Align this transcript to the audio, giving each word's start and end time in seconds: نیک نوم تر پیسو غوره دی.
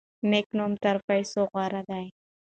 نیک 0.29 0.47
نوم 0.57 0.73
تر 0.83 0.95
پیسو 1.07 1.41
غوره 1.51 1.81
دی. 1.89 2.05